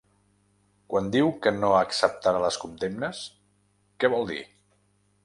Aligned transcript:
Quan 0.93 1.09
diu 1.15 1.27
que 1.43 1.53
no 1.57 1.69
acceptarà 1.79 2.41
les 2.45 2.57
condemnes, 2.63 3.21
què 4.05 4.11
vol 4.15 4.27
dir? 4.31 4.41